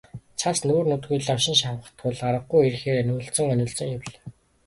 [0.43, 4.19] Цас нүүр нүдгүй лавшин шавах тул аргагүйн эрхээр анивалзан онилзон явлаа.